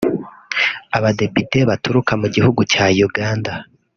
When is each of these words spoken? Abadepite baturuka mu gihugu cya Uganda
Abadepite 0.97 1.57
baturuka 1.69 2.11
mu 2.21 2.27
gihugu 2.35 2.61
cya 2.71 2.85
Uganda 3.07 3.53